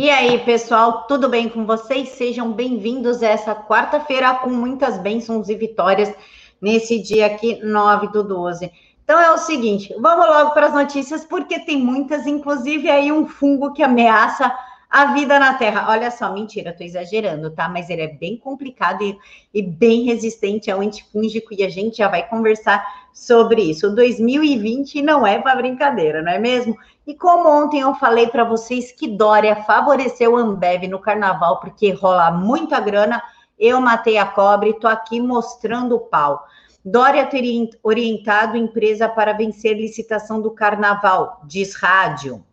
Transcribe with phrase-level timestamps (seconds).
[0.00, 2.10] E aí, pessoal, tudo bem com vocês?
[2.10, 6.14] Sejam bem-vindos a essa quarta-feira com muitas bênçãos e vitórias
[6.62, 8.70] nesse dia aqui, 9 do 12.
[9.02, 13.26] Então é o seguinte, vamos logo para as notícias, porque tem muitas, inclusive aí um
[13.26, 14.56] fungo que ameaça
[14.88, 15.86] a vida na Terra.
[15.90, 17.68] Olha só, mentira, estou exagerando, tá?
[17.68, 19.18] Mas ele é bem complicado e,
[19.52, 23.88] e bem resistente ao antifúngico e a gente já vai conversar sobre isso.
[23.88, 26.76] O 2020 não é para brincadeira, não é mesmo?
[27.08, 32.30] E como ontem eu falei para vocês que Dória favoreceu Ambev no carnaval porque rola
[32.30, 33.22] muita grana,
[33.58, 36.44] eu matei a cobra e tô aqui mostrando o pau.
[36.84, 42.44] Dória teria orientado empresa para vencer licitação do carnaval, diz rádio.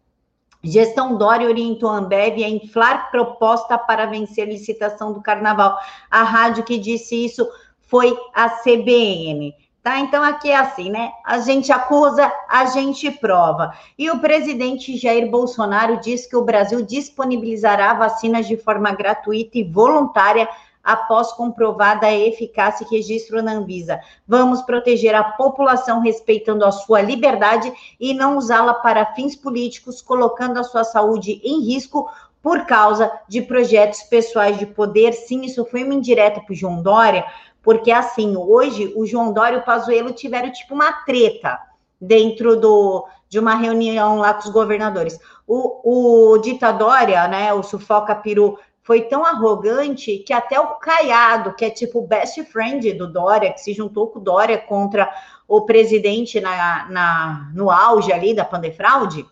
[0.63, 5.77] Gestão Dória orientou a Ambev a inflar proposta para vencer licitação do carnaval.
[6.09, 7.45] A rádio que disse isso
[7.81, 9.53] foi a CBN.
[9.85, 9.99] Tá?
[9.99, 11.11] Então aqui é assim, né?
[11.23, 13.71] A gente acusa, a gente prova.
[13.95, 19.63] E o presidente Jair Bolsonaro diz que o Brasil disponibilizará vacinas de forma gratuita e
[19.63, 20.49] voluntária
[20.83, 23.99] após comprovada a eficácia e registro na Anvisa.
[24.27, 30.57] Vamos proteger a população respeitando a sua liberdade e não usá-la para fins políticos, colocando
[30.57, 32.09] a sua saúde em risco
[32.41, 35.13] por causa de projetos pessoais de poder.
[35.13, 37.25] Sim, isso foi uma indireta para o João Dória,
[37.65, 41.59] porque assim, hoje o João Dória e o Pazuello tiveram tipo uma treta
[41.99, 45.19] dentro do, de uma reunião lá com os governadores.
[45.47, 51.65] O, o Ditadória, né, o Sufoca Peru, foi tão arrogante que até o Caiado, que
[51.65, 55.11] é tipo o best friend do Dória, que se juntou com o Dória contra
[55.47, 59.25] o presidente na, na, no auge ali da pandefraude,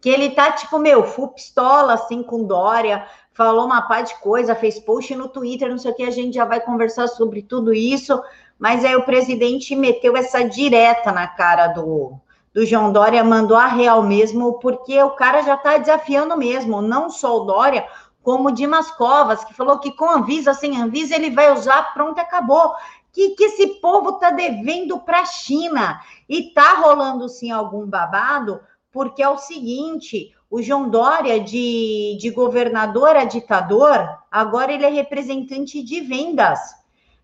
[0.00, 3.06] que ele tá tipo, meu, full pistola, assim, com Dória,
[3.40, 6.34] falou uma par de coisa, fez post no Twitter, não sei o que, a gente
[6.34, 8.22] já vai conversar sobre tudo isso,
[8.58, 12.20] mas aí o presidente meteu essa direta na cara do,
[12.52, 17.08] do João Dória, mandou a real mesmo, porque o cara já tá desafiando mesmo, não
[17.08, 17.88] só o Dória,
[18.22, 22.18] como o Dimas Covas, que falou que com Anvisa, sem Anvisa, ele vai usar, pronto,
[22.20, 22.74] acabou.
[23.10, 25.98] Que, que esse povo tá devendo para a China.
[26.28, 28.60] E tá rolando, sim, algum babado,
[28.92, 34.90] porque é o seguinte, o João Dória, de, de governador a ditador, agora ele é
[34.90, 36.58] representante de vendas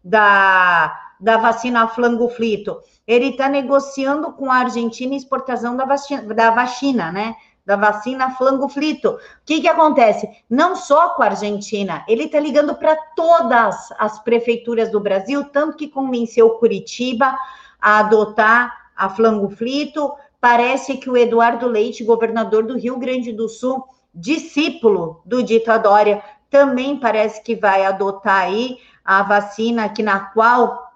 [0.02, 2.80] da, da vacina flangoflito.
[3.04, 7.34] Ele está negociando com a Argentina a exportação da vacina, da vacina, né?
[7.64, 9.10] Da vacina flangoflito.
[9.10, 10.28] O que, que acontece?
[10.48, 15.76] Não só com a Argentina, ele está ligando para todas as prefeituras do Brasil, tanto
[15.76, 17.36] que convenceu Curitiba
[17.80, 20.14] a adotar a flangoflito,
[20.48, 23.84] Parece que o Eduardo Leite, governador do Rio Grande do Sul,
[24.14, 30.88] discípulo do Dita Dória, também parece que vai adotar aí a vacina que na qual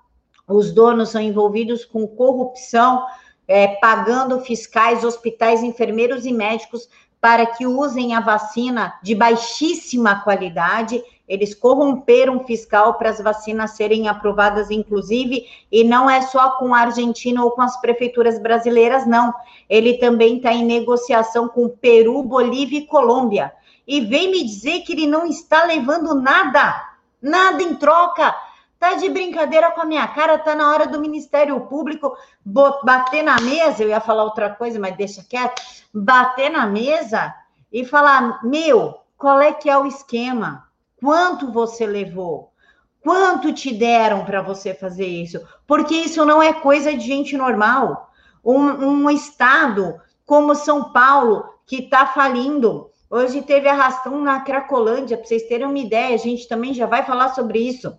[0.47, 3.05] os donos são envolvidos com corrupção,
[3.49, 6.88] é, pagando fiscais, hospitais, enfermeiros e médicos
[7.20, 13.76] para que usem a vacina de baixíssima qualidade eles corromperam o fiscal para as vacinas
[13.76, 19.06] serem aprovadas, inclusive, e não é só com a Argentina ou com as prefeituras brasileiras,
[19.06, 19.32] não.
[19.69, 23.52] Ele também está em negociação com Peru, Bolívia e Colômbia.
[23.87, 26.84] E vem me dizer que ele não está levando nada,
[27.22, 28.34] nada em troca.
[28.81, 33.39] Tá de brincadeira com a minha cara, tá na hora do Ministério Público bater na
[33.39, 35.61] mesa, eu ia falar outra coisa, mas deixa quieto,
[35.93, 37.35] bater na mesa
[37.71, 40.67] e falar, meu, qual é que é o esquema?
[40.99, 42.55] Quanto você levou?
[43.03, 45.47] Quanto te deram para você fazer isso?
[45.67, 48.11] Porque isso não é coisa de gente normal.
[48.43, 52.91] Um, um estado como São Paulo, que está falindo.
[53.11, 57.05] Hoje teve arrastão na Cracolândia, para vocês terem uma ideia, a gente também já vai
[57.05, 57.95] falar sobre isso.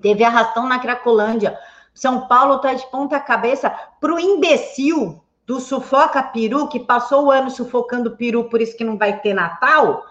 [0.00, 1.58] Teve arrastão na Cracolândia.
[1.94, 7.30] São Paulo está de ponta cabeça para o imbecil do sufoca peru, que passou o
[7.30, 10.04] ano sufocando peru, por isso que não vai ter Natal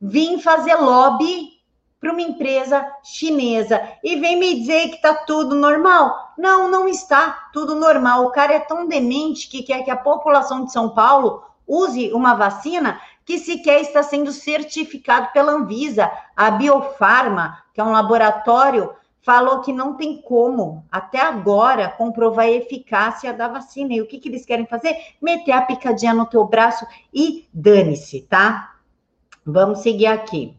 [0.00, 1.56] vim fazer lobby
[1.98, 6.34] para uma empresa chinesa e vem me dizer que está tudo normal.
[6.36, 8.26] Não, não está tudo normal.
[8.26, 12.34] O cara é tão demente que quer que a população de São Paulo use uma
[12.34, 16.10] vacina que sequer está sendo certificado pela Anvisa.
[16.36, 18.94] A Biofarma, que é um laboratório,
[19.26, 23.92] falou que não tem como, até agora, comprovar a eficácia da vacina.
[23.92, 24.96] E o que, que eles querem fazer?
[25.20, 28.76] Meter a picadinha no teu braço e dane-se, tá?
[29.44, 30.56] Vamos seguir aqui.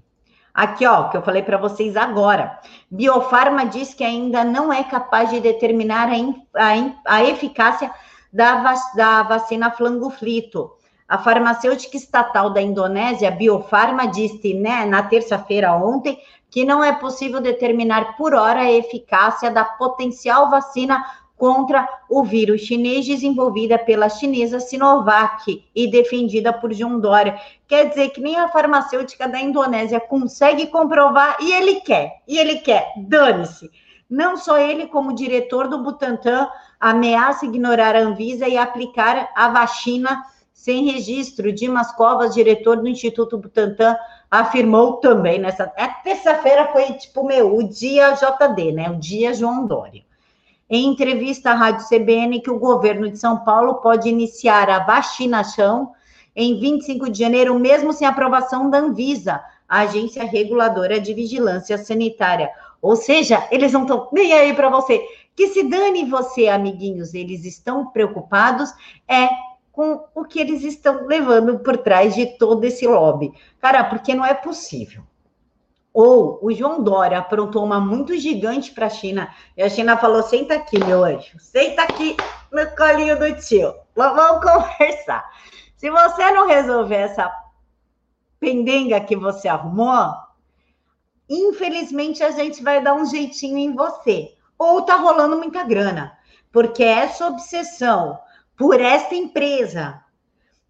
[0.53, 2.59] Aqui, ó, que eu falei para vocês agora.
[2.91, 6.15] Biofarma diz que ainda não é capaz de determinar a,
[6.61, 7.89] a, a eficácia
[8.33, 10.73] da, da vacina flangoflito.
[11.07, 17.41] A farmacêutica estatal da Indonésia, Biofarma, disse né, na terça-feira ontem que não é possível
[17.41, 21.03] determinar por hora a eficácia da potencial vacina
[21.37, 27.39] contra o vírus chinês desenvolvida pela chinesa Sinovac e defendida por João Dória.
[27.67, 32.55] Quer dizer que nem a farmacêutica da Indonésia consegue comprovar e ele quer, e ele
[32.57, 33.69] quer, dane-se.
[34.09, 36.49] Não só ele, como diretor do Butantan,
[36.79, 40.23] ameaça ignorar a Anvisa e aplicar a vacina
[40.53, 41.51] sem registro.
[41.51, 43.95] Dimas Covas, diretor do Instituto Butantan,
[44.29, 45.71] afirmou também nessa.
[45.77, 48.89] A terça-feira foi tipo, meu, o dia JD, né?
[48.89, 50.03] O dia João Dória.
[50.69, 55.93] Em entrevista à Rádio CBN, que o governo de São Paulo pode iniciar a vacinação
[56.35, 62.51] em 25 de janeiro, mesmo sem aprovação da Anvisa, a agência reguladora de vigilância sanitária.
[62.81, 65.01] Ou seja, eles não estão nem aí para você.
[65.35, 68.71] Que se dane você, amiguinhos, eles estão preocupados
[69.07, 69.29] é
[69.77, 73.31] com o que eles estão levando por trás de todo esse lobby.
[73.59, 75.03] Cara, porque não é possível.
[75.93, 80.23] Ou o João Dória aprontou uma muito gigante para a China e a China falou:
[80.23, 82.17] senta aqui, meu anjo, senta aqui
[82.51, 85.23] no colinho do tio, vamos conversar.
[85.75, 87.31] Se você não resolver essa
[88.39, 90.11] pendenga que você arrumou,
[91.29, 94.33] infelizmente a gente vai dar um jeitinho em você.
[94.57, 96.17] Ou tá rolando muita grana,
[96.51, 98.17] porque essa obsessão
[98.57, 100.03] por esta empresa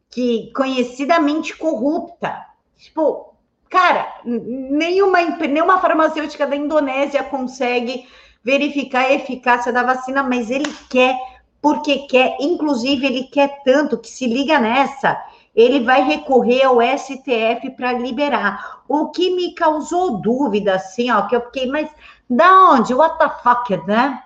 [0.09, 2.45] que conhecidamente corrupta,
[2.75, 3.33] tipo,
[3.69, 8.07] cara, nenhuma nenhuma farmacêutica da Indonésia consegue
[8.43, 11.17] verificar a eficácia da vacina, mas ele quer
[11.61, 15.19] porque quer, inclusive ele quer tanto que se liga nessa
[15.57, 18.83] ele vai recorrer ao STF para liberar.
[18.87, 21.89] O que me causou dúvida, assim, ó, que eu fiquei, mas
[22.29, 22.93] da onde?
[22.93, 24.21] What the fuck, né?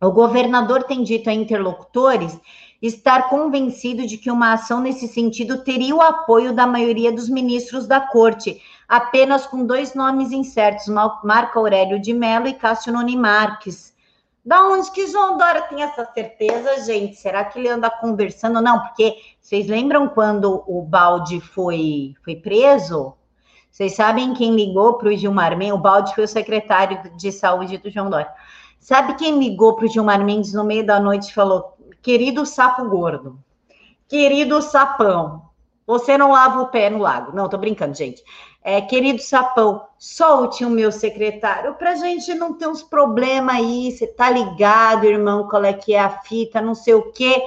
[0.00, 2.40] O governador tem dito a interlocutores
[2.80, 7.86] estar convencido de que uma ação nesse sentido teria o apoio da maioria dos ministros
[7.86, 13.94] da corte, apenas com dois nomes incertos, Marco Aurélio de Mello e Cássio Noni Marques.
[14.44, 17.16] Da onde que João Dória tem essa certeza, gente?
[17.16, 18.60] Será que ele anda conversando?
[18.60, 23.14] Não, porque vocês lembram quando o Balde foi, foi preso?
[23.68, 25.74] Vocês sabem quem ligou para o Gilmar Mendes?
[25.74, 28.30] O Balde foi o secretário de saúde do João Dória.
[28.78, 31.75] Sabe quem ligou para o Gilmar Mendes no meio da noite e falou:
[32.06, 33.36] querido sapo gordo,
[34.06, 35.50] querido sapão,
[35.84, 37.34] você não lava o pé no lago.
[37.34, 38.22] Não, tô brincando, gente.
[38.62, 43.92] É, querido Sapão, solte o meu secretário para a gente não ter uns problemas aí.
[43.92, 47.40] Você tá ligado, irmão, qual é que é a fita, não sei o quê.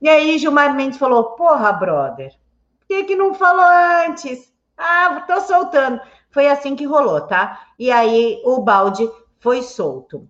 [0.00, 2.32] E aí Gilmar Mendes falou: Porra, brother,
[2.80, 3.64] por que, que não falou
[4.06, 4.52] antes?
[4.76, 5.98] Ah, tô soltando.
[6.30, 7.68] Foi assim que rolou, tá?
[7.78, 9.10] E aí o balde
[9.40, 10.28] foi solto.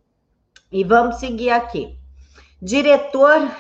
[0.71, 1.99] E vamos seguir aqui.
[2.63, 3.51] Diretor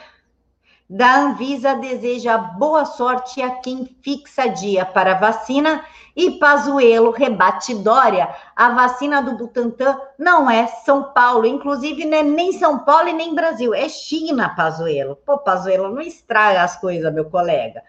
[0.88, 5.84] da Anvisa deseja boa sorte a quem fixa dia para vacina
[6.14, 8.28] e Pazuello rebate Dória.
[8.54, 13.12] A vacina do Butantan não é São Paulo, inclusive não é nem São Paulo e
[13.12, 15.16] nem Brasil, é China, Pazuello.
[15.16, 17.82] Pô, Pazuello, não estraga as coisas, meu colega.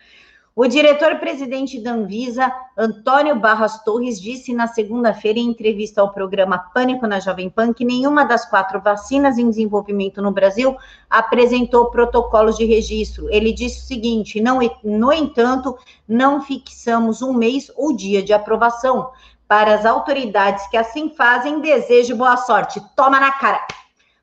[0.57, 7.06] O diretor-presidente da Anvisa, Antônio Barras Torres, disse na segunda-feira, em entrevista ao programa Pânico
[7.06, 10.75] na Jovem Pan, que nenhuma das quatro vacinas em desenvolvimento no Brasil
[11.07, 13.30] apresentou protocolos de registro.
[13.30, 15.77] Ele disse o seguinte: não, no entanto,
[16.07, 19.12] não fixamos um mês ou dia de aprovação.
[19.48, 22.81] Para as autoridades que assim fazem, desejo boa sorte.
[22.95, 23.59] Toma na cara.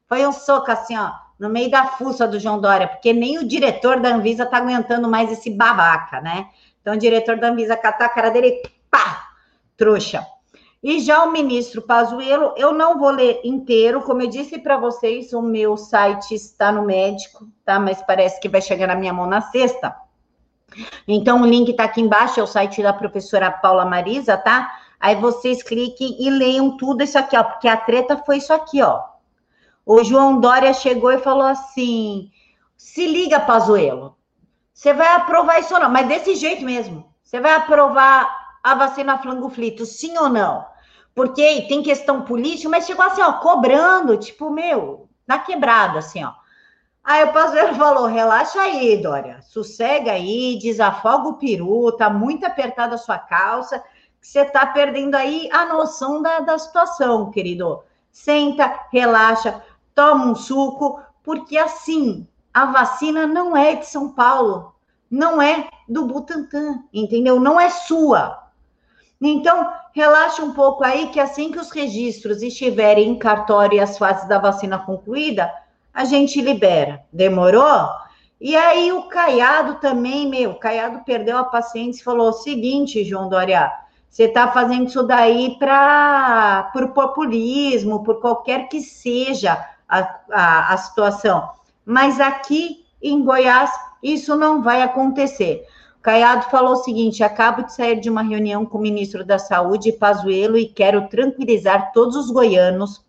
[0.09, 3.47] Foi um soco assim, ó no meio da fuça do João Dória, porque nem o
[3.47, 6.49] diretor da Anvisa tá aguentando mais esse babaca, né?
[6.81, 9.29] Então, o diretor da Anvisa catar a cara dele, pá,
[9.77, 10.27] trouxa.
[10.83, 15.33] E já o ministro Pazuello, eu não vou ler inteiro, como eu disse para vocês,
[15.33, 17.81] o meu site está no médico, tá?
[17.81, 19.97] Mas parece que vai chegar na minha mão na sexta.
[21.09, 24.79] Então, o link está aqui embaixo, é o site da professora Paula Marisa, tá?
[25.01, 28.83] Aí vocês cliquem e leiam tudo isso aqui, ó, porque a treta foi isso aqui,
[28.83, 29.14] ó.
[29.87, 32.31] O João Dória chegou e falou assim:
[32.77, 34.17] se liga, Pazuello,
[34.73, 35.91] você vai aprovar isso ou não?
[35.91, 37.13] Mas desse jeito mesmo.
[37.23, 40.65] Você vai aprovar a vacina flangoflito, sim ou não?
[41.15, 46.33] Porque tem questão política, mas chegou assim, ó, cobrando, tipo, meu, na quebrada, assim, ó.
[47.03, 52.95] Aí o Pazuello falou: relaxa aí, Dória, sossega aí, desafoga o peru, tá muito apertada
[52.95, 53.83] a sua calça,
[54.21, 57.83] que você tá perdendo aí a noção da, da situação, querido.
[58.11, 59.61] Senta, relaxa
[59.95, 64.75] toma um suco, porque assim, a vacina não é de São Paulo,
[65.11, 67.39] não é do Butantan, entendeu?
[67.39, 68.43] Não é sua.
[69.21, 73.97] Então, relaxa um pouco aí que assim que os registros estiverem em cartório e as
[73.97, 75.51] fases da vacina concluída,
[75.93, 77.05] a gente libera.
[77.13, 77.89] Demorou?
[78.41, 83.05] E aí o Caiado também, meu, o Caiado perdeu a paciência e falou o seguinte,
[83.05, 83.73] João Doria,
[84.11, 90.77] você está fazendo isso daí para por populismo, por qualquer que seja a, a, a
[90.77, 91.51] situação.
[91.85, 93.71] Mas aqui em Goiás,
[94.03, 95.67] isso não vai acontecer.
[96.03, 99.93] Caiado falou o seguinte: acabo de sair de uma reunião com o ministro da Saúde,
[99.93, 103.03] Pazuello, e quero tranquilizar todos os goianos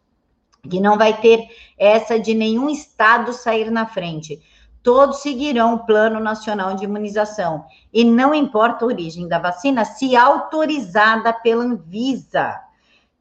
[0.69, 4.41] que não vai ter essa de nenhum estado sair na frente.
[4.81, 7.65] Todos seguirão o Plano Nacional de Imunização.
[7.91, 12.59] E não importa a origem da vacina, se autorizada pela Anvisa.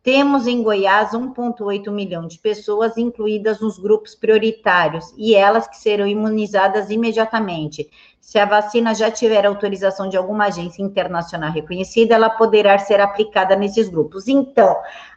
[0.04, 6.06] Temos em Goiás 1,8 milhão de pessoas incluídas nos grupos prioritários e elas que serão
[6.06, 7.88] imunizadas imediatamente.
[8.20, 13.56] Se a vacina já tiver autorização de alguma agência internacional reconhecida, ela poderá ser aplicada
[13.56, 14.28] nesses grupos.
[14.28, 14.76] Então,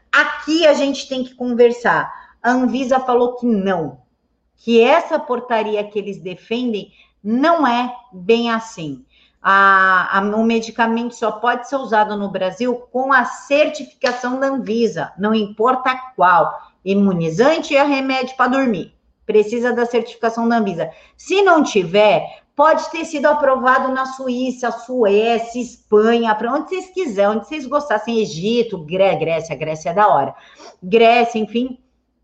[0.10, 2.10] aqui a gente tem que conversar.
[2.41, 3.98] A Anvisa falou que não,
[4.56, 9.06] que essa portaria que eles defendem não é bem assim
[9.41, 15.13] a, a, o medicamento só pode ser usado no Brasil com a certificação da Anvisa,
[15.17, 16.51] não importa qual,
[16.84, 18.94] imunizante e remédio para dormir.
[19.25, 20.89] Precisa da certificação da Anvisa.
[21.15, 27.38] Se não tiver, pode ter sido aprovado na Suíça, Suécia, Espanha, para onde vocês quiserem,
[27.38, 30.34] onde vocês gostassem, Egito, Grécia, Grécia é da hora.
[30.82, 31.77] Grécia, enfim,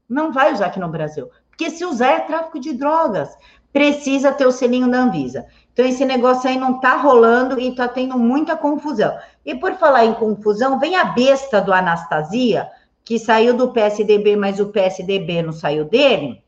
[0.10, 1.30] não vai usar aqui no Brasil.
[1.50, 3.30] Porque se usar é tráfico de drogas.
[3.72, 5.48] Precisa ter o selinho da Anvisa.
[5.74, 9.18] Então, esse negócio aí não está rolando e está tendo muita confusão.
[9.44, 12.70] E por falar em confusão, vem a besta do Anastasia,
[13.04, 16.44] que saiu do PSDB, mas o PSDB não saiu dele.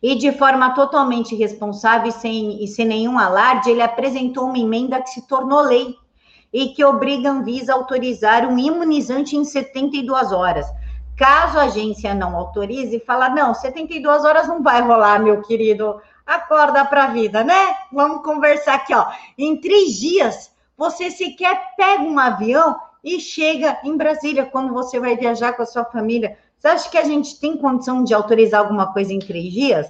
[0.00, 5.02] E de forma totalmente irresponsável e sem, e sem nenhum alarde, ele apresentou uma emenda
[5.02, 5.96] que se tornou lei
[6.52, 10.66] e que obriga a Anvisa a autorizar um imunizante em 72 horas.
[11.16, 16.84] Caso a agência não autorize, fala: não, 72 horas não vai rolar, meu querido acorda
[16.84, 17.76] para a vida, né?
[17.92, 19.06] Vamos conversar aqui, ó.
[19.38, 25.16] Em três dias, você sequer pega um avião e chega em Brasília quando você vai
[25.16, 26.36] viajar com a sua família.
[26.58, 29.86] Você acha que a gente tem condição de autorizar alguma coisa em três dias?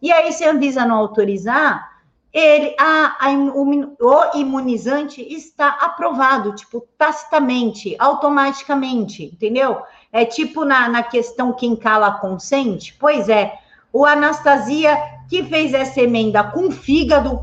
[0.00, 1.94] E aí, se a Anvisa não autorizar,
[2.32, 9.82] ele, a, a, o, imunizante está aprovado, tipo, tacitamente, automaticamente, entendeu?
[10.12, 12.96] É tipo na, na questão quem cala consente.
[12.98, 13.56] Pois é,
[13.94, 14.98] o Anastasia
[15.30, 17.40] que fez essa emenda com fígado,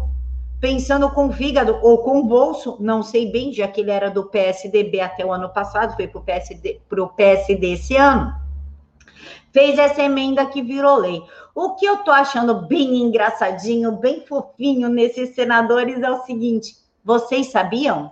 [0.59, 4.99] pensando com fígado ou com bolso, não sei bem, já que ele era do PSDB
[4.99, 6.81] até o ano passado, foi para o PSD,
[7.15, 8.35] PSD esse ano,
[9.53, 11.23] fez essa emenda que virou lei.
[11.55, 17.47] O que eu tô achando bem engraçadinho, bem fofinho nesses senadores é o seguinte: vocês
[17.47, 18.11] sabiam?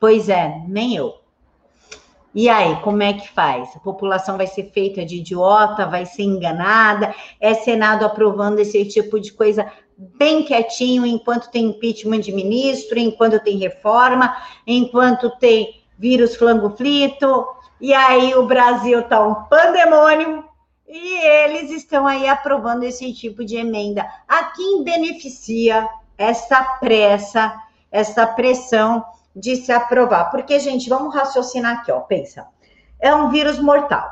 [0.00, 1.23] Pois é, nem eu.
[2.34, 3.76] E aí, como é que faz?
[3.76, 7.14] A população vai ser feita de idiota, vai ser enganada?
[7.40, 13.38] É Senado aprovando esse tipo de coisa bem quietinho, enquanto tem impeachment de ministro, enquanto
[13.38, 14.36] tem reforma,
[14.66, 17.46] enquanto tem vírus flangoflito,
[17.80, 20.44] e aí o Brasil tá um pandemônio,
[20.88, 24.06] e eles estão aí aprovando esse tipo de emenda.
[24.28, 25.88] A quem beneficia
[26.18, 27.54] essa pressa,
[27.90, 30.30] essa pressão de se aprovar.
[30.30, 32.00] Porque, gente, vamos raciocinar aqui, ó.
[32.00, 32.46] Pensa.
[33.00, 34.08] É um vírus mortal.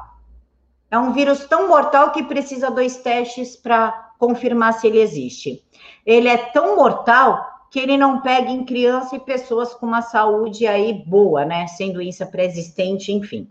[0.90, 5.64] É um vírus tão mortal que precisa dois testes para confirmar se ele existe.
[6.04, 10.66] Ele é tão mortal que ele não pega em criança e pessoas com uma saúde
[10.66, 11.66] aí boa, né?
[11.66, 13.48] Sem doença pré-existente, enfim.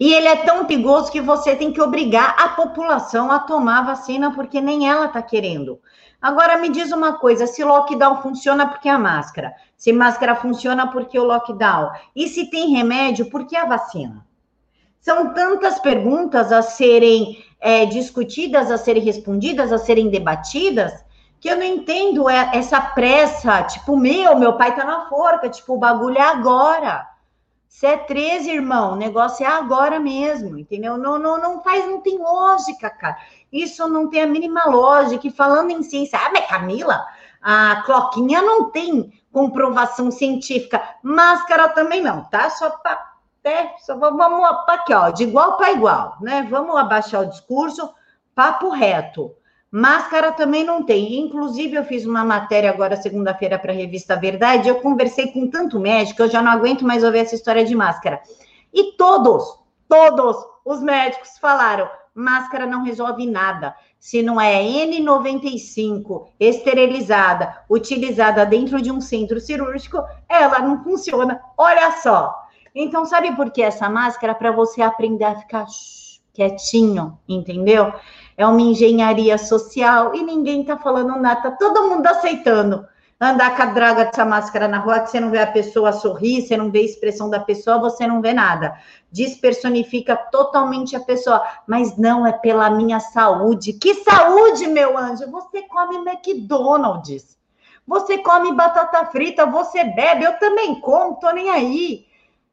[0.00, 3.82] E ele é tão perigoso que você tem que obrigar a população a tomar a
[3.82, 5.78] vacina, porque nem ela está querendo.
[6.20, 9.52] Agora me diz uma coisa: se lockdown funciona, por que a máscara?
[9.84, 11.90] Se máscara funciona, por que o lockdown?
[12.16, 14.26] E se tem remédio, por que a vacina?
[14.98, 21.04] São tantas perguntas a serem é, discutidas, a serem respondidas, a serem debatidas,
[21.38, 23.62] que eu não entendo essa pressa.
[23.64, 27.06] Tipo, meu, meu pai tá na forca, tipo, o bagulho é agora.
[27.68, 30.96] Se é 13, irmão, o negócio é agora mesmo, entendeu?
[30.96, 33.18] Não, não, não faz, não tem lógica, cara.
[33.52, 35.26] Isso não tem a mínima lógica.
[35.26, 37.04] E falando em ciência, ah, mas Camila,
[37.42, 40.80] a cloquinha não tem comprovação científica.
[41.02, 42.48] Máscara também não, tá?
[42.48, 43.12] Só para.
[43.42, 46.46] É, só vamos aqui, ó, de igual para igual, né?
[46.48, 47.92] Vamos abaixar o discurso,
[48.34, 49.34] papo reto.
[49.70, 51.18] Máscara também não tem.
[51.18, 54.68] Inclusive, eu fiz uma matéria agora, segunda-feira, para a revista Verdade.
[54.68, 58.22] Eu conversei com tanto médico, eu já não aguento mais ouvir essa história de máscara.
[58.72, 59.44] E todos,
[59.86, 63.74] todos os médicos falaram: máscara não resolve nada.
[64.04, 69.96] Se não é N95 esterilizada, utilizada dentro de um centro cirúrgico,
[70.28, 71.40] ela não funciona.
[71.56, 72.34] Olha só.
[72.74, 74.34] Então, sabe por que essa máscara?
[74.34, 75.64] Para você aprender a ficar
[76.34, 77.94] quietinho, entendeu?
[78.36, 82.86] É uma engenharia social e ninguém tá falando nada, tá todo mundo aceitando.
[83.30, 86.42] Andar com a draga dessa máscara na rua, que você não vê a pessoa sorrir,
[86.42, 88.76] você não vê a expressão da pessoa, você não vê nada.
[89.10, 93.72] Despersonifica totalmente a pessoa, mas não é pela minha saúde.
[93.72, 95.30] Que saúde, meu anjo?
[95.30, 97.38] Você come McDonald's.
[97.86, 102.06] Você come batata frita, você bebe, eu também como, tô nem aí.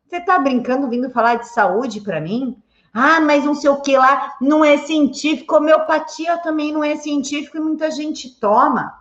[0.08, 2.62] Você tá brincando vindo falar de saúde para mim?
[2.94, 5.56] Ah, mas não sei o que lá não é científico.
[5.56, 9.00] Homeopatia também não é científico e muita gente toma.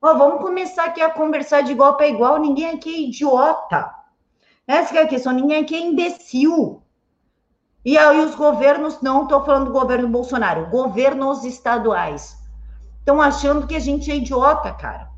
[0.00, 2.38] Ó, vamos começar aqui a conversar de igual para igual.
[2.38, 3.94] Ninguém aqui é idiota.
[4.66, 5.32] Essa é a questão.
[5.32, 6.82] Ninguém aqui é imbecil.
[7.84, 12.36] E aí os governos, não estou falando do governo Bolsonaro, governos estaduais,
[12.98, 15.08] estão achando que a gente é idiota, cara.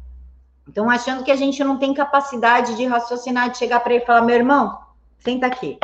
[0.68, 4.06] Estão achando que a gente não tem capacidade de raciocinar, de chegar para ele e
[4.06, 4.78] falar, meu irmão,
[5.18, 5.78] senta aqui.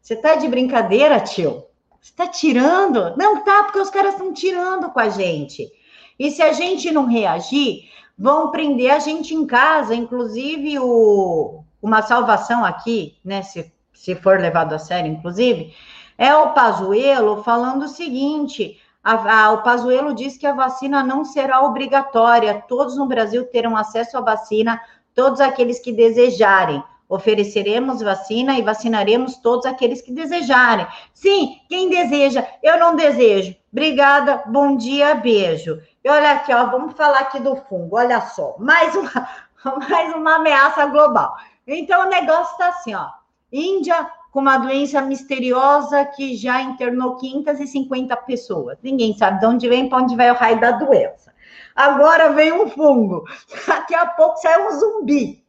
[0.00, 1.62] Você tá de brincadeira, tio?
[2.00, 3.14] Você tá tirando?
[3.14, 5.70] Não tá, porque os caras estão tirando com a gente.
[6.18, 12.02] E se a gente não reagir, vão prender a gente em casa, inclusive o, uma
[12.02, 13.42] salvação aqui, né?
[13.42, 15.72] Se, se for levado a sério, inclusive,
[16.16, 21.24] é o Pazuello falando o seguinte: a, a, o Pazuello diz que a vacina não
[21.24, 24.80] será obrigatória, todos no Brasil terão acesso à vacina,
[25.14, 26.82] todos aqueles que desejarem.
[27.08, 30.86] Ofereceremos vacina e vacinaremos todos aqueles que desejarem.
[31.14, 33.56] Sim, quem deseja, eu não desejo.
[33.72, 35.80] Obrigada, bom dia, beijo.
[36.04, 37.96] E olha aqui, ó, vamos falar aqui do fungo.
[37.96, 39.28] Olha só, mais uma,
[39.88, 41.34] mais uma ameaça global.
[41.66, 43.08] Então o negócio está assim, ó.
[43.50, 48.78] Índia com uma doença misteriosa que já internou 550 pessoas.
[48.82, 51.32] Ninguém sabe de onde vem, para onde vai o raio da doença.
[51.74, 53.24] Agora vem um fungo.
[53.66, 55.47] Daqui a pouco sai um zumbi.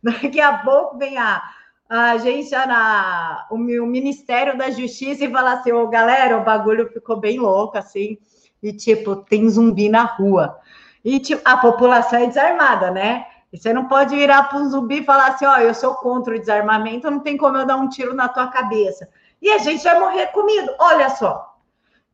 [0.02, 1.42] Daqui a pouco vem a,
[1.88, 6.90] a agência, na, o Ministério da Justiça e fala assim: ô oh, galera, o bagulho
[6.92, 8.18] ficou bem louco, assim,
[8.62, 10.58] e tipo, tem zumbi na rua.
[11.04, 13.26] E tipo, a população é desarmada, né?
[13.52, 15.94] E você não pode virar para um zumbi e falar assim: ó, oh, eu sou
[15.96, 19.08] contra o desarmamento, não tem como eu dar um tiro na tua cabeça.
[19.42, 20.72] E a gente vai morrer comido.
[20.78, 21.56] Olha só,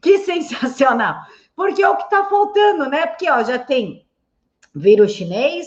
[0.00, 1.16] que sensacional.
[1.54, 3.06] Porque é o que está faltando, né?
[3.06, 4.06] Porque ó, já tem
[4.74, 5.66] vírus chinês,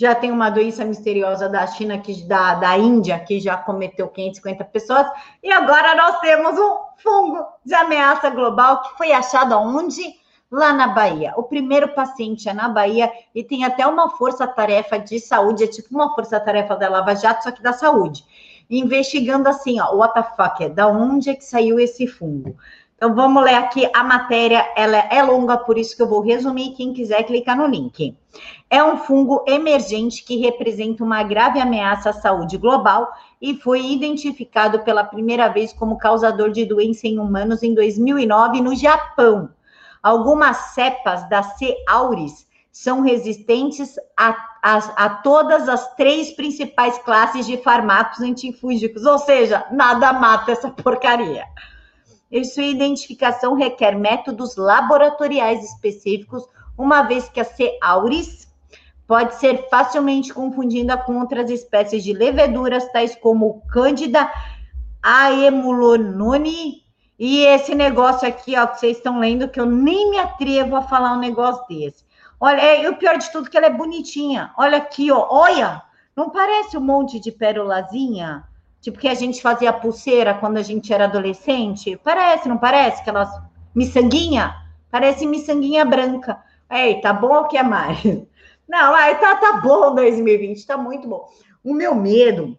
[0.00, 4.64] já tem uma doença misteriosa da China, que, da, da Índia, que já cometeu 550
[4.64, 5.06] pessoas,
[5.42, 10.02] e agora nós temos um fungo de ameaça global que foi achado aonde?
[10.50, 11.34] Lá na Bahia.
[11.36, 15.94] O primeiro paciente é na Bahia e tem até uma força-tarefa de saúde, é tipo
[15.94, 18.24] uma força-tarefa da Lava Jato, só que da saúde.
[18.70, 22.56] Investigando assim, ó, what the fuck, é da onde é que saiu esse fungo?
[23.00, 26.74] Então vamos ler aqui a matéria, ela é longa, por isso que eu vou resumir.
[26.74, 28.14] Quem quiser clicar no link.
[28.68, 33.10] É um fungo emergente que representa uma grave ameaça à saúde global
[33.40, 38.76] e foi identificado pela primeira vez como causador de doença em humanos em 2009 no
[38.76, 39.48] Japão.
[40.02, 41.74] Algumas cepas da C.
[41.88, 49.18] auris são resistentes a, a, a, todas as três principais classes de farmacos antifúngicos, ou
[49.18, 51.46] seja, nada mata essa porcaria
[52.30, 57.78] e sua identificação requer métodos laboratoriais específicos, uma vez que a C.
[57.82, 58.48] auris
[59.06, 64.30] pode ser facilmente confundida com outras espécies de leveduras, tais como Cândida
[65.02, 66.84] aemulonone
[67.22, 70.80] e esse negócio aqui, ó, que vocês estão lendo, que eu nem me atrevo a
[70.80, 72.02] falar um negócio desse.
[72.40, 74.54] Olha, é, e o pior de tudo que ela é bonitinha.
[74.56, 75.82] Olha aqui, ó, olha,
[76.16, 78.44] não parece um monte de pérolazinha?
[78.80, 82.00] Tipo que a gente fazia pulseira quando a gente era adolescente.
[82.02, 83.02] Parece, não parece?
[83.02, 83.30] Aquelas
[83.74, 84.54] miçanguinha?
[84.90, 86.38] Parece miçanguinha branca.
[86.70, 88.02] Ei, tá bom ou quer mais?
[88.68, 91.28] Não, aí tá, tá bom 2020, tá muito bom.
[91.64, 92.56] O meu medo,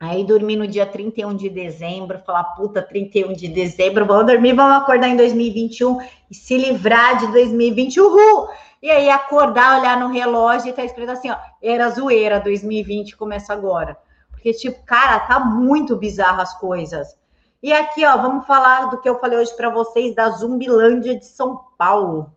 [0.00, 4.82] aí dormir no dia 31 de dezembro, falar, puta, 31 de dezembro, vamos dormir, vamos
[4.82, 8.48] acordar em 2021 e se livrar de 2020, uhul!
[8.82, 13.52] E aí acordar, olhar no relógio e tá escrito assim, ó, era zoeira, 2020 começa
[13.52, 13.96] agora.
[14.46, 17.18] Porque, tipo, cara, tá muito bizarro as coisas.
[17.60, 21.26] E aqui, ó, vamos falar do que eu falei hoje para vocês da Zumbilândia de
[21.26, 22.32] São Paulo.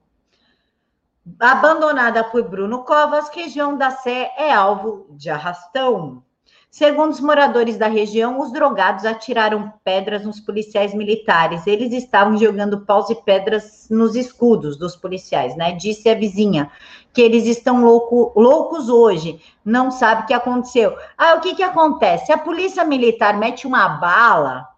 [1.39, 6.23] Abandonada por Bruno Covas, região da Sé é alvo de arrastão.
[6.71, 11.65] Segundo os moradores da região, os drogados atiraram pedras nos policiais militares.
[11.65, 15.71] Eles estavam jogando paus e pedras nos escudos dos policiais, né?
[15.71, 16.71] Disse a vizinha
[17.11, 20.95] que eles estão louco, loucos hoje, não sabe o que aconteceu.
[21.17, 22.31] Ah, o que que acontece?
[22.31, 24.69] A polícia militar mete uma bala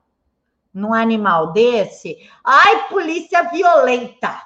[0.74, 4.42] num animal desse, ai, polícia violenta.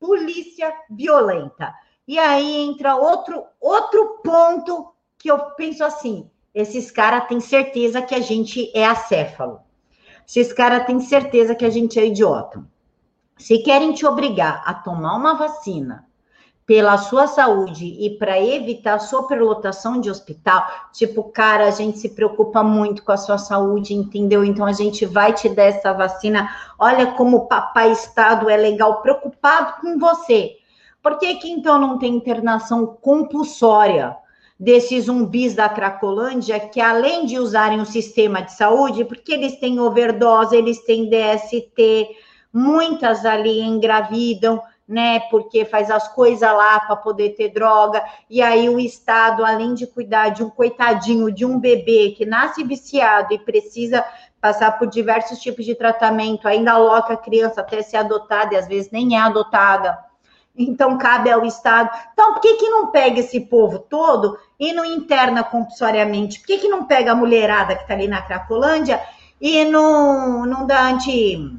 [0.00, 1.74] Polícia violenta.
[2.08, 8.14] E aí entra outro outro ponto que eu penso assim, esses caras têm certeza que
[8.14, 9.60] a gente é acéfalo.
[10.26, 12.64] Esses caras têm certeza que a gente é idiota.
[13.36, 16.06] Se querem te obrigar a tomar uma vacina
[16.64, 22.62] pela sua saúde e para evitar superlotação de hospital, tipo, cara, a gente se preocupa
[22.62, 24.42] muito com a sua saúde, entendeu?
[24.42, 26.48] Então a gente vai te dar essa vacina.
[26.78, 30.56] Olha como o papai Estado é legal, preocupado com você.
[31.02, 34.16] Por que, que então não tem internação compulsória
[34.58, 39.78] desses zumbis da Cracolândia, que além de usarem o sistema de saúde, porque eles têm
[39.78, 42.08] overdose, eles têm DST,
[42.52, 45.20] muitas ali engravidam, né?
[45.30, 49.86] Porque faz as coisas lá para poder ter droga, e aí o Estado, além de
[49.86, 54.04] cuidar de um coitadinho, de um bebê que nasce viciado e precisa
[54.40, 58.68] passar por diversos tipos de tratamento, ainda aloca a criança até ser adotada, e às
[58.68, 59.98] vezes nem é adotada.
[60.58, 61.90] Então, cabe ao Estado.
[62.12, 66.40] Então, por que, que não pega esse povo todo e não interna compulsoriamente?
[66.40, 69.00] Por que, que não pega a mulherada que está ali na Cracolândia
[69.40, 71.56] e não, não dá anti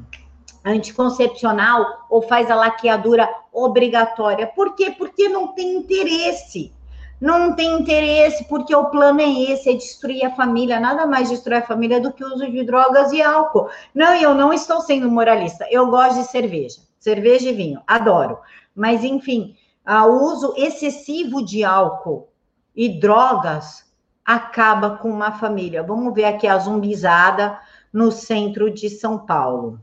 [0.64, 4.46] anticoncepcional ou faz a laqueadura obrigatória.
[4.46, 4.94] Por quê?
[4.96, 6.72] Porque não tem interesse.
[7.20, 10.78] Não tem interesse, porque o plano é esse, é destruir a família.
[10.78, 13.68] Nada mais destruir a família do que o uso de drogas e álcool.
[13.92, 15.66] Não, eu não estou sendo moralista.
[15.68, 16.78] Eu gosto de cerveja.
[17.00, 17.82] Cerveja e vinho.
[17.86, 18.38] Adoro.
[18.78, 22.28] Mas, enfim, o uso excessivo de álcool
[22.76, 23.92] e drogas
[24.24, 25.82] acaba com uma família.
[25.82, 27.58] Vamos ver aqui a zumbizada
[27.92, 29.80] no centro de São Paulo.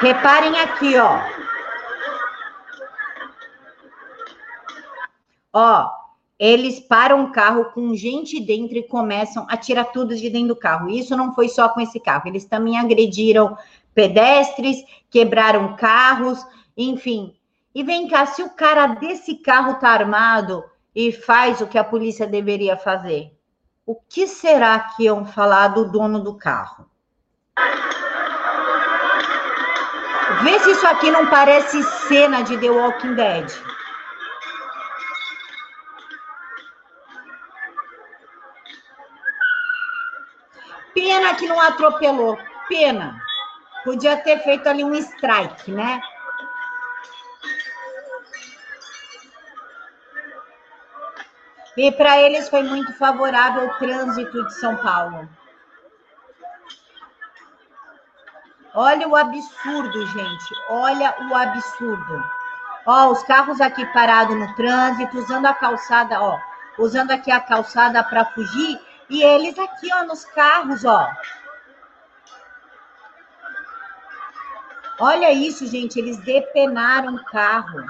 [0.00, 1.20] Reparem aqui, ó.
[5.52, 6.03] Ó,
[6.38, 10.56] eles param o carro com gente dentro e começam a tirar tudo de dentro do
[10.56, 10.88] carro.
[10.88, 13.56] Isso não foi só com esse carro, eles também agrediram
[13.94, 16.44] pedestres, quebraram carros,
[16.76, 17.34] enfim.
[17.74, 21.84] E vem cá, se o cara desse carro tá armado e faz o que a
[21.84, 23.32] polícia deveria fazer,
[23.86, 26.86] o que será que iam falar do dono do carro?
[30.42, 33.52] Vê se isso aqui não parece cena de The Walking Dead.
[40.94, 42.38] Pena que não atropelou.
[42.68, 43.20] Pena.
[43.84, 46.00] Podia ter feito ali um strike, né?
[51.76, 55.28] E para eles foi muito favorável o trânsito de São Paulo.
[58.72, 60.54] Olha o absurdo, gente.
[60.68, 62.24] Olha o absurdo.
[62.86, 66.38] Ó, os carros aqui parados no trânsito, usando a calçada, ó,
[66.78, 71.10] usando aqui a calçada para fugir, e eles aqui, ó, nos carros, ó.
[75.00, 77.84] Olha isso, gente, eles depenaram o carro.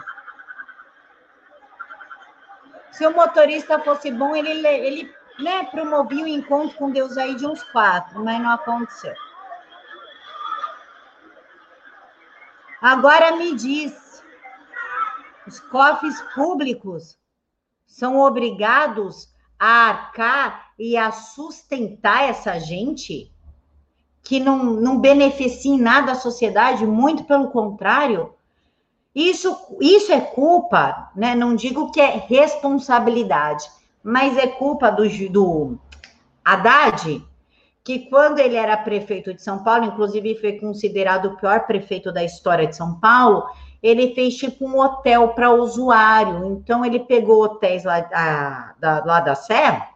[2.93, 7.47] Se o motorista fosse bom, ele, ele né, promovia o encontro com Deus aí de
[7.47, 9.15] uns quatro, mas não aconteceu.
[12.81, 14.23] Agora me diz,
[15.47, 17.19] os cofres públicos
[17.87, 23.33] são obrigados a arcar e a sustentar essa gente
[24.23, 28.35] que não, não beneficia em nada a sociedade, muito pelo contrário.
[29.15, 31.35] Isso, isso é culpa, né?
[31.35, 33.65] Não digo que é responsabilidade,
[34.03, 35.79] mas é culpa do, do
[36.45, 37.23] Haddad,
[37.85, 42.25] que quando ele era prefeito de São Paulo, inclusive foi considerado o pior prefeito da
[42.25, 43.45] história de São Paulo,
[43.85, 46.47] ele fez tipo um hotel para usuário.
[46.47, 49.87] Então, ele pegou hotéis lá, a, da, lá da Sé,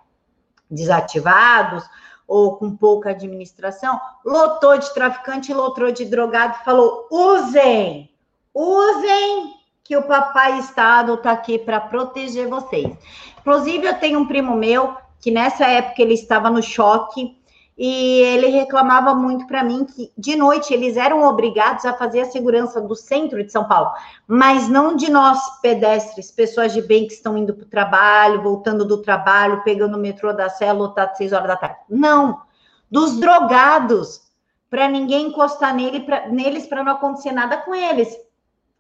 [0.71, 1.89] desativados,
[2.27, 8.11] ou com pouca administração, lotou de traficante, lotou de drogado, falou: usem,
[8.53, 12.95] usem, que o papai Estado está aqui para proteger vocês.
[13.41, 17.39] Inclusive, eu tenho um primo meu que nessa época ele estava no choque
[17.79, 22.25] e ele reclamava muito para mim que de noite eles eram obrigados a fazer a
[22.25, 23.93] segurança do centro de São Paulo,
[24.27, 28.85] mas não de nós pedestres, pessoas de bem que estão indo para o trabalho, voltando
[28.85, 31.77] do trabalho, pegando o metrô da Sé, lotado às seis horas da tarde.
[31.89, 32.43] Não,
[32.91, 34.23] dos drogados,
[34.69, 38.13] para ninguém encostar nele, pra, neles para não acontecer nada com eles.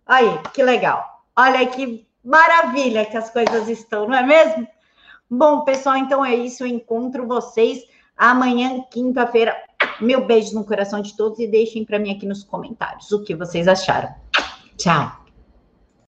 [0.04, 1.22] Aí, que legal.
[1.36, 4.66] Olha que maravilha que as coisas estão, não é mesmo?
[5.30, 6.64] Bom, pessoal, então é isso.
[6.64, 7.84] Eu encontro vocês
[8.18, 9.56] Amanhã, quinta-feira,
[10.00, 13.36] meu beijo no coração de todos e deixem para mim aqui nos comentários o que
[13.36, 14.12] vocês acharam.
[14.76, 15.27] Tchau.